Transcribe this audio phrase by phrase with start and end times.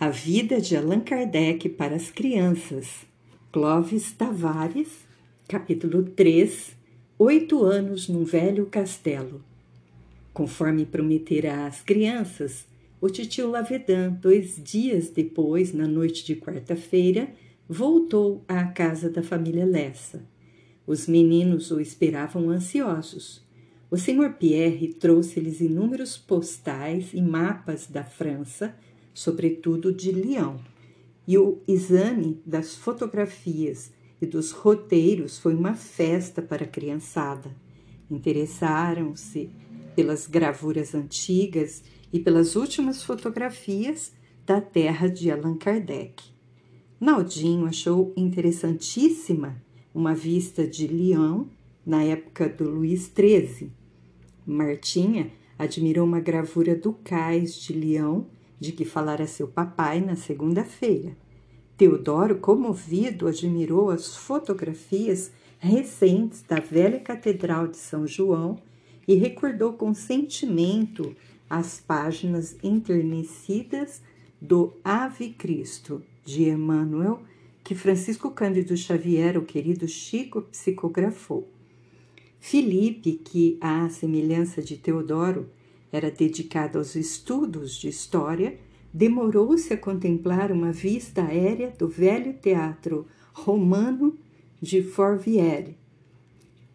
[0.00, 3.04] A Vida de Allan Kardec para as Crianças,
[3.50, 5.04] Clóvis Tavares,
[5.48, 6.76] capítulo 3
[7.18, 9.42] Oito anos num velho castelo.
[10.32, 12.64] Conforme prometera às crianças,
[13.00, 17.30] o titio Lavedan, dois dias depois, na noite de quarta-feira,
[17.68, 20.24] voltou à casa da família Lessa.
[20.86, 23.44] Os meninos o esperavam ansiosos.
[23.90, 28.76] O senhor Pierre trouxe-lhes inúmeros postais e mapas da França,
[29.12, 30.56] sobretudo de Lyon,
[31.26, 37.54] e o exame das fotografias e dos roteiros foi uma festa para a criançada.
[38.10, 39.50] Interessaram-se
[39.94, 44.12] pelas gravuras antigas e pelas últimas fotografias
[44.46, 46.24] da terra de Allan Kardec.
[46.98, 49.62] Naldinho achou interessantíssima
[49.94, 51.44] uma vista de Lyon
[51.84, 53.70] na época do Luís XIII.
[54.46, 58.24] Martinha admirou uma gravura do cais de Lyon
[58.58, 61.16] de que falara seu papai na segunda-feira.
[61.76, 68.58] Teodoro, comovido, admirou as fotografias recentes da velha Catedral de São João
[69.06, 71.14] e recordou com sentimento
[71.48, 74.02] as páginas enternecidas
[74.40, 77.22] do Ave Cristo de Emmanuel,
[77.64, 81.48] que Francisco Cândido Xavier, o querido Chico, psicografou.
[82.38, 85.48] Filipe, que, à semelhança de Teodoro,
[85.92, 88.58] era dedicado aos estudos de história,
[88.92, 94.16] demorou-se a contemplar uma vista aérea do velho teatro romano
[94.60, 95.76] de Forviere.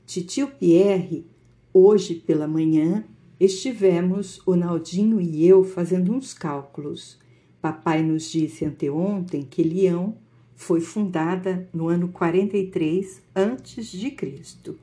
[0.06, 1.25] Titio Pierre,
[1.73, 3.06] hoje pela manhã,
[3.39, 7.19] estivemos, o Naldinho e eu, fazendo uns cálculos.
[7.61, 10.17] Papai nos disse anteontem que Leão
[10.56, 14.78] foi fundada no ano 43 antes de Cristo.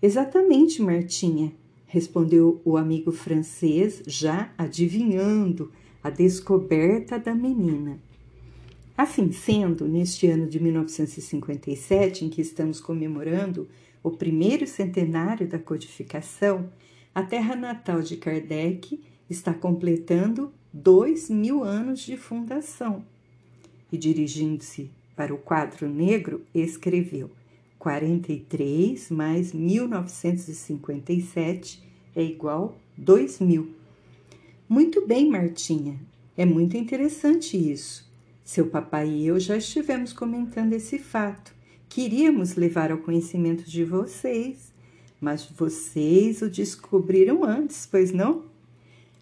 [0.00, 1.52] Exatamente, Martinha,
[1.94, 5.70] respondeu o amigo francês, já adivinhando
[6.02, 8.00] a descoberta da menina.
[8.98, 13.68] Assim sendo, neste ano de 1957, em que estamos comemorando
[14.02, 16.68] o primeiro centenário da codificação,
[17.14, 19.00] a terra natal de Kardec
[19.30, 23.04] está completando dois mil anos de fundação.
[23.92, 27.30] E dirigindo-se para o quadro negro, escreveu:
[27.78, 31.83] 43 mais 1957
[32.14, 33.68] é igual 2000.
[34.68, 35.98] Muito bem, Martinha.
[36.36, 38.10] É muito interessante isso.
[38.44, 41.54] Seu papai e eu já estivemos comentando esse fato.
[41.88, 44.72] Queríamos levar ao conhecimento de vocês,
[45.20, 48.44] mas vocês o descobriram antes, pois não?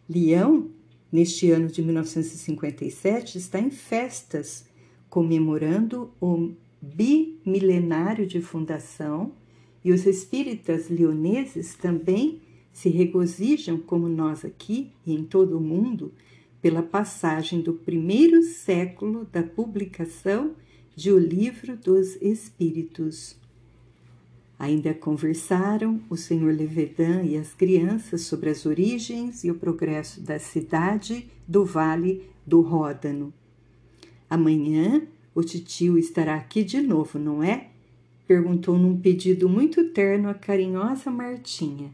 [0.08, 0.70] Leão,
[1.10, 4.64] neste ano de 1957, está em festas,
[5.08, 9.32] comemorando o bimilenário de fundação,
[9.84, 12.40] e os espíritas leoneses também
[12.72, 16.12] se regozijam, como nós aqui e em todo o mundo,
[16.60, 20.52] pela passagem do primeiro século da publicação
[20.94, 23.36] de O Livro dos Espíritos.
[24.58, 30.38] Ainda conversaram o senhor Levedan e as crianças sobre as origens e o progresso da
[30.38, 33.34] cidade do Vale do Ródano.
[34.30, 35.02] Amanhã
[35.34, 37.70] o titio estará aqui de novo, não é?
[38.26, 41.92] Perguntou num pedido muito terno a carinhosa Martinha.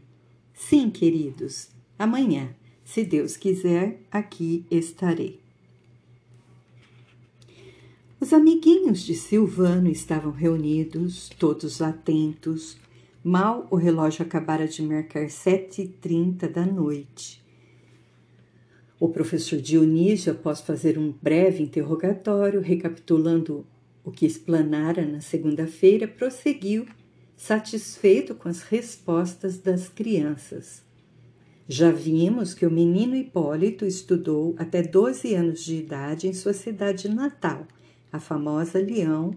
[0.59, 2.53] Sim, queridos, amanhã,
[2.83, 5.39] se Deus quiser, aqui estarei.
[8.19, 12.77] Os amiguinhos de Silvano estavam reunidos, todos atentos.
[13.23, 17.41] Mal o relógio acabara de marcar sete e trinta da noite.
[18.99, 23.65] O professor Dionísio, após fazer um breve interrogatório, recapitulando
[24.03, 26.85] o que explanara na segunda-feira, prosseguiu
[27.39, 30.83] satisfeito com as respostas das crianças.
[31.69, 37.07] Já vimos que o menino Hipólito estudou até 12 anos de idade em sua cidade
[37.07, 37.65] natal,
[38.11, 39.33] a famosa Leão,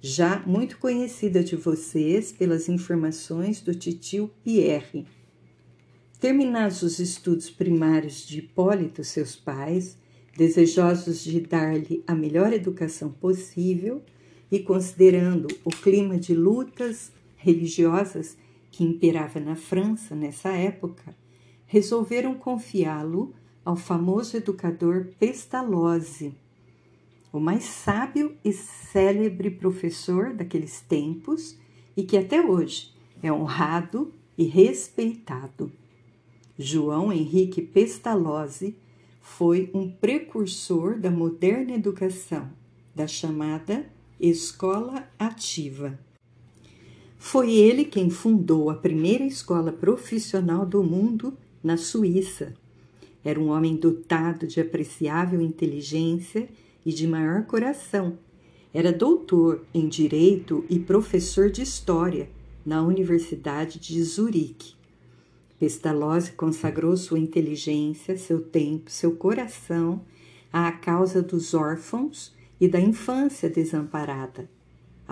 [0.00, 5.06] já muito conhecida de vocês pelas informações do titio Pierre.
[6.18, 9.98] Terminados os estudos primários de Hipólito, seus pais,
[10.36, 14.00] desejosos de dar-lhe a melhor educação possível
[14.50, 17.12] e considerando o clima de lutas
[17.42, 18.36] religiosas
[18.70, 21.14] que imperava na França nessa época,
[21.66, 23.34] resolveram confiá-lo
[23.64, 26.34] ao famoso educador Pestalozzi,
[27.32, 31.58] o mais sábio e célebre professor daqueles tempos
[31.96, 32.92] e que até hoje
[33.22, 35.72] é honrado e respeitado.
[36.58, 38.76] João Henrique Pestalozzi
[39.20, 42.50] foi um precursor da moderna educação,
[42.94, 43.86] da chamada
[44.20, 45.98] escola ativa.
[47.24, 51.32] Foi ele quem fundou a primeira escola profissional do mundo
[51.62, 52.52] na Suíça.
[53.24, 56.48] Era um homem dotado de apreciável inteligência
[56.84, 58.18] e de maior coração.
[58.74, 62.28] Era doutor em direito e professor de história
[62.66, 64.74] na Universidade de Zurique.
[65.60, 70.02] Pestalozzi consagrou sua inteligência, seu tempo, seu coração
[70.52, 74.50] à causa dos órfãos e da infância desamparada.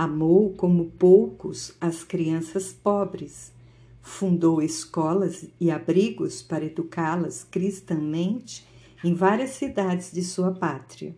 [0.02, 3.52] Amou como poucos as crianças pobres.
[4.00, 8.66] Fundou escolas e abrigos para educá-las cristãmente
[9.04, 11.14] em várias cidades de sua pátria.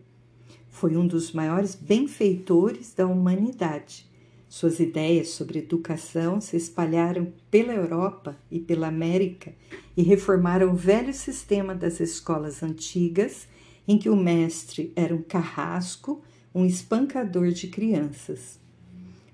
[0.69, 4.05] Foi um dos maiores benfeitores da humanidade.
[4.49, 9.53] Suas ideias sobre educação se espalharam pela Europa e pela América
[9.95, 13.47] e reformaram o velho sistema das escolas antigas,
[13.87, 16.21] em que o mestre era um carrasco,
[16.53, 18.61] um espancador de crianças.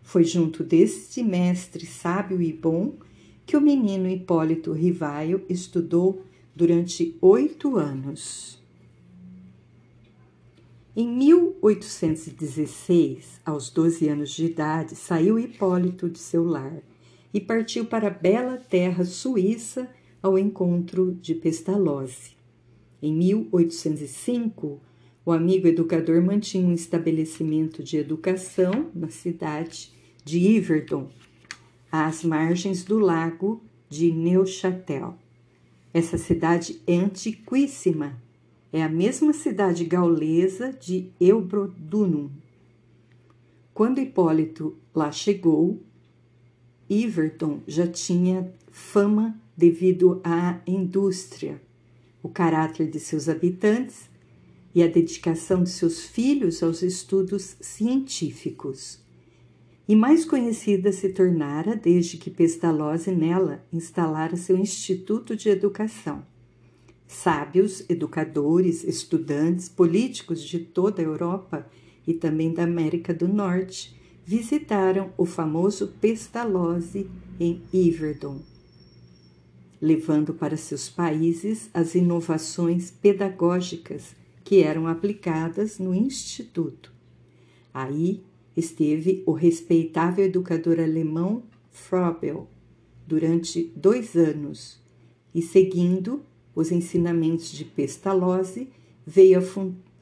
[0.10, 2.96] Foi junto deste mestre sábio e bom
[3.46, 6.24] que o menino Hipólito Rivaio estudou
[6.56, 8.60] durante oito anos.
[10.96, 16.82] Em 1816, aos 12 anos de idade, saiu Hipólito de seu lar
[17.32, 19.88] e partiu para a bela terra suíça
[20.24, 22.36] ao encontro de Pestalozzi.
[23.00, 24.82] Em 1805,
[25.24, 29.99] o amigo educador mantinha um estabelecimento de educação na cidade
[30.30, 31.10] de Yverdon,
[31.92, 35.18] às margens do lago de Neuchâtel.
[35.92, 38.16] Essa cidade é antiquíssima
[38.72, 42.30] é a mesma cidade gaulesa de Eubrodunum.
[43.74, 45.82] Quando Hipólito lá chegou,
[46.88, 51.60] Iverton já tinha fama devido à indústria,
[52.22, 54.08] o caráter de seus habitantes
[54.76, 59.09] e a dedicação de seus filhos aos estudos científicos.
[59.90, 66.24] E mais conhecida se tornara desde que Pestalozzi nela instalara seu Instituto de Educação.
[67.08, 71.68] Sábios, educadores, estudantes, políticos de toda a Europa
[72.06, 77.10] e também da América do Norte visitaram o famoso Pestalozzi
[77.40, 78.44] em Yverdon,
[79.82, 86.94] levando para seus países as inovações pedagógicas que eram aplicadas no Instituto.
[87.74, 88.24] Aí
[88.60, 92.48] esteve o respeitável educador alemão Frobel
[93.08, 94.80] durante dois anos
[95.34, 96.22] e, seguindo
[96.54, 98.70] os ensinamentos de Pestalozzi,
[99.06, 99.42] veio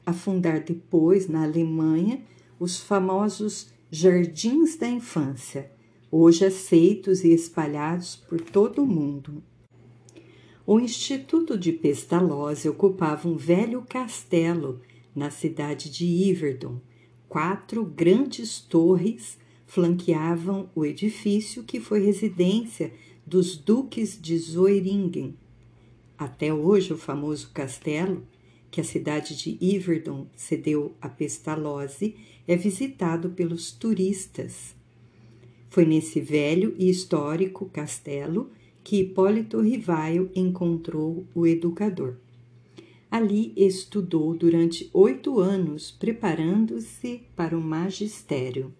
[0.04, 2.22] a fundar depois, na Alemanha,
[2.58, 5.70] os famosos Jardins da Infância,
[6.10, 9.42] hoje aceitos e espalhados por todo o mundo.
[10.66, 14.82] O Instituto de Pestalozzi ocupava um velho castelo
[15.14, 16.80] na cidade de Yverdon.
[17.28, 22.92] Quatro grandes torres flanqueavam o edifício que foi residência
[23.26, 25.36] dos duques de Zoeringen
[26.18, 28.26] até hoje, o famoso castelo,
[28.72, 32.16] que a cidade de Yverdon cedeu a Pestalozzi,
[32.46, 34.74] é visitado pelos turistas.
[35.70, 38.50] Foi nesse velho e histórico castelo
[38.82, 42.16] que Hipólito Rivaio encontrou o educador.
[43.10, 48.72] Ali estudou durante oito anos, preparando-se para o magistério.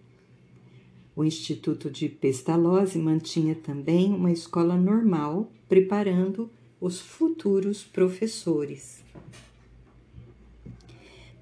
[1.15, 6.49] O Instituto de Pestalozzi mantinha também uma escola normal, preparando
[6.79, 9.03] os futuros professores.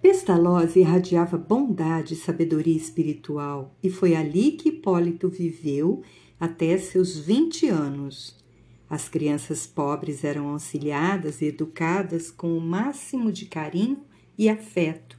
[0.02, 6.02] Pestalozzi irradiava bondade e sabedoria espiritual e foi ali que Hipólito viveu
[6.40, 8.47] até seus 20 anos.
[8.90, 14.04] As crianças pobres eram auxiliadas e educadas com o máximo de carinho
[14.38, 15.18] e afeto.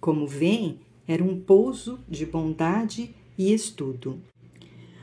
[0.00, 4.20] Como veem, era um pouso de bondade e estudo.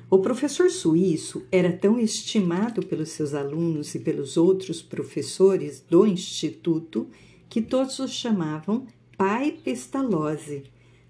[0.10, 7.10] O professor suíço era tão estimado pelos seus alunos e pelos outros professores do instituto
[7.50, 8.88] que todos o chamavam
[9.18, 10.64] Pai Pestalozzi.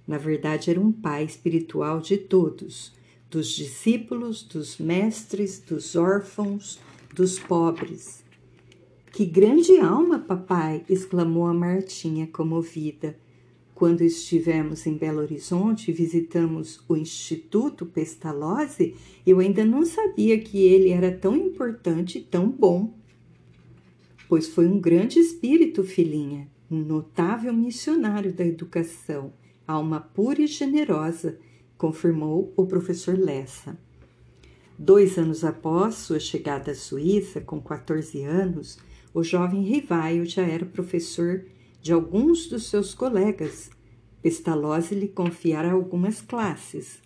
[0.07, 2.93] Na verdade, era um pai espiritual de todos,
[3.29, 6.79] dos discípulos, dos mestres, dos órfãos,
[7.13, 8.23] dos pobres.
[9.11, 10.85] Que grande alma, papai!
[10.87, 13.17] exclamou a Martinha comovida.
[13.73, 20.59] Quando estivemos em Belo Horizonte e visitamos o Instituto Pestalozzi, eu ainda não sabia que
[20.65, 22.93] ele era tão importante e tão bom.
[24.27, 29.33] Pois foi um grande espírito, filhinha, um notável missionário da educação,
[29.67, 31.39] alma pura e generosa,
[31.77, 33.77] confirmou o professor Lessa.
[34.77, 38.77] Dois anos após sua chegada à Suíça, com 14 anos,
[39.13, 41.43] o jovem Rivaio já era professor
[41.81, 43.71] de alguns dos seus colegas.
[44.21, 46.99] Pestalozzi lhe confiara algumas classes.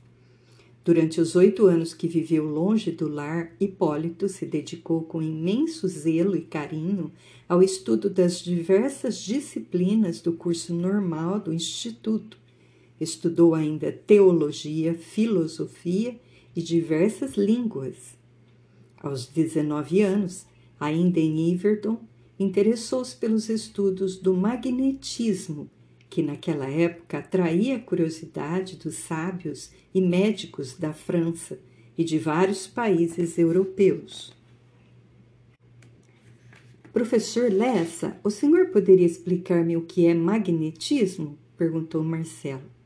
[0.84, 6.36] Durante os oito anos que viveu longe do lar, Hipólito se dedicou com imenso zelo
[6.36, 7.12] e carinho
[7.48, 12.40] ao estudo das diversas disciplinas do curso normal do Instituto.
[13.01, 16.20] Estudou ainda teologia, filosofia
[16.55, 18.15] e diversas línguas.
[18.96, 20.46] Aos 19 anos,
[20.79, 22.00] ainda em Iverdon,
[22.38, 25.67] interessou-se pelos estudos do magnetismo
[26.12, 31.58] que naquela época atraía a curiosidade dos sábios e médicos da França
[31.98, 34.31] e de vários países europeus.
[36.93, 41.36] Professor Lessa, o senhor poderia explicar-me o que é magnetismo?
[41.58, 42.80] perguntou Marcelo.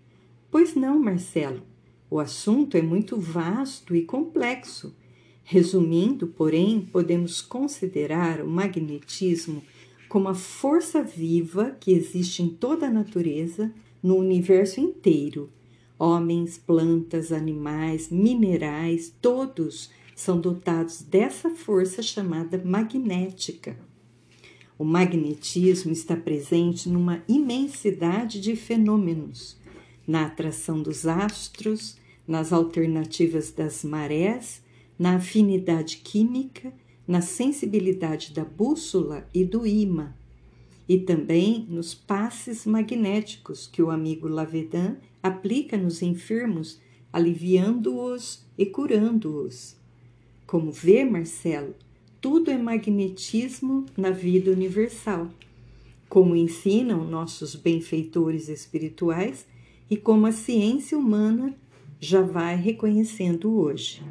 [0.57, 1.63] Pois não, Marcelo.
[2.09, 4.95] O assunto é muito vasto e complexo.
[5.43, 9.61] Resumindo, porém, podemos considerar o magnetismo
[10.07, 13.69] como a força viva que existe em toda a natureza,
[14.01, 15.49] no universo inteiro.
[15.99, 23.77] Homens, plantas, animais, minerais, todos são dotados dessa força chamada magnética.
[24.79, 29.57] O magnetismo está presente numa imensidade de fenômenos,
[30.07, 31.97] na atração dos astros,
[32.27, 34.61] nas alternativas das marés,
[34.97, 36.73] na afinidade química
[37.07, 40.13] na sensibilidade da bússola e do ímã,
[40.87, 46.79] e também nos passes magnéticos que o amigo Lavedan aplica nos enfermos,
[47.11, 49.75] aliviando-os e curando-os.
[50.45, 51.75] Como vê, Marcelo,
[52.21, 55.29] tudo é magnetismo na vida universal,
[56.07, 59.45] como ensinam nossos benfeitores espirituais
[59.89, 61.53] e como a ciência humana
[61.99, 64.01] já vai reconhecendo hoje.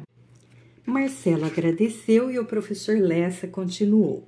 [0.85, 4.27] Marcelo agradeceu e o professor Lessa continuou.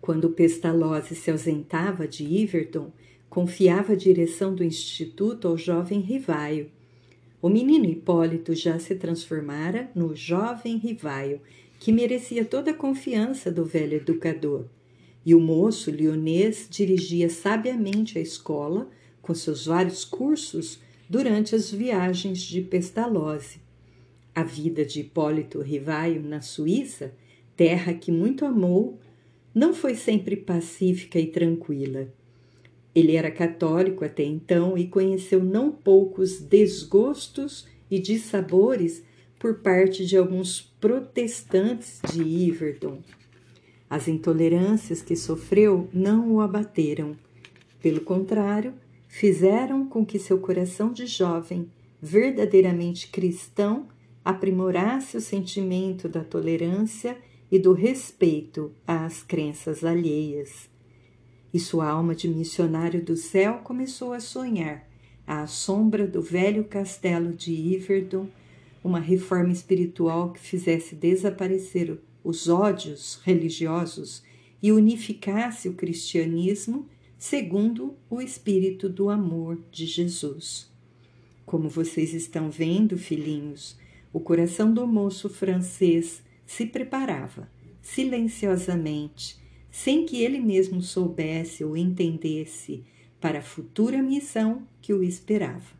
[0.00, 2.92] Quando Pestalozzi se ausentava de Iverton,
[3.28, 6.70] confiava a direção do instituto ao jovem Rivaio.
[7.40, 11.40] O menino Hipólito já se transformara no jovem Rivaio,
[11.78, 14.66] que merecia toda a confiança do velho educador.
[15.24, 18.90] E o moço lionês dirigia sabiamente a escola
[19.22, 23.60] com seus vários cursos durante as viagens de Pestalozzi.
[24.34, 27.12] A vida de Hipólito Rivaio na Suíça,
[27.56, 28.98] terra que muito amou,
[29.54, 32.08] não foi sempre pacífica e tranquila.
[32.94, 39.02] Ele era católico até então e conheceu não poucos desgostos e dissabores
[39.38, 42.98] por parte de alguns protestantes de Iverdon.
[43.88, 47.16] As intolerâncias que sofreu não o abateram.
[47.82, 48.74] Pelo contrário,
[49.10, 51.68] fizeram com que seu coração de jovem,
[52.00, 53.88] verdadeiramente cristão,
[54.24, 57.18] aprimorasse o sentimento da tolerância
[57.50, 60.70] e do respeito às crenças alheias.
[61.52, 64.88] E sua alma de missionário do céu começou a sonhar,
[65.26, 68.28] à sombra do velho castelo de Iverdon,
[68.82, 74.22] uma reforma espiritual que fizesse desaparecer os ódios religiosos
[74.62, 76.86] e unificasse o cristianismo
[77.20, 80.72] segundo o espírito do amor de Jesus.
[81.44, 83.76] Como vocês estão vendo, filhinhos,
[84.10, 87.46] o coração do moço francês se preparava,
[87.82, 89.38] silenciosamente,
[89.70, 92.84] sem que ele mesmo soubesse ou entendesse,
[93.20, 95.78] para a futura missão que o esperava.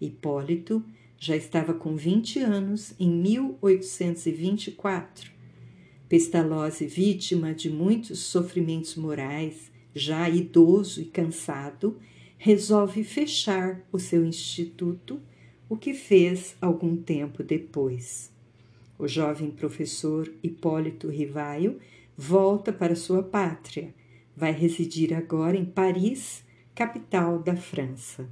[0.00, 0.84] Hipólito
[1.16, 5.30] já estava com 20 anos em 1824.
[6.08, 11.98] Pestalozzi, vítima de muitos sofrimentos morais, já idoso e cansado,
[12.36, 15.20] resolve fechar o seu instituto
[15.68, 18.30] o que fez algum tempo depois.
[18.98, 21.78] O jovem professor Hipólito Rivaio
[22.16, 23.94] volta para sua pátria.
[24.36, 28.28] Vai residir agora em Paris, capital da França.